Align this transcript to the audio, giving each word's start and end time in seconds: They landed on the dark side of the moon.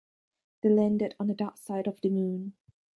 They 0.63 0.69
landed 0.69 1.13
on 1.19 1.27
the 1.27 1.35
dark 1.35 1.57
side 1.59 1.85
of 1.85 2.01
the 2.01 2.09
moon. 2.09 2.53